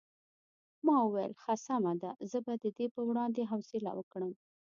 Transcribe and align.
ما 0.85 0.95
وویل 1.01 1.31
ښه 1.41 1.53
سمه 1.65 1.93
ده 2.01 2.11
زه 2.31 2.37
به 2.45 2.53
د 2.63 2.65
دې 2.77 2.87
په 2.95 3.01
وړاندې 3.09 3.49
حوصله 3.51 3.91
وکړم. 3.95 4.31